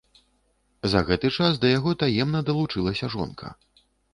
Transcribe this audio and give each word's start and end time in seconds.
За 0.93 0.99
гэты 1.09 1.27
час 1.37 1.53
да 1.65 1.73
яго 1.73 1.91
таемна 2.05 2.39
далучылася 2.51 3.05
жонка. 3.17 3.47